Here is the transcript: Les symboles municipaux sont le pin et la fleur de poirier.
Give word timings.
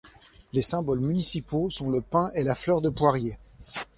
Les 0.53 0.63
symboles 0.63 0.99
municipaux 0.99 1.69
sont 1.69 1.91
le 1.91 2.01
pin 2.01 2.31
et 2.33 2.41
la 2.43 2.55
fleur 2.55 2.81
de 2.81 2.89
poirier. 2.89 3.37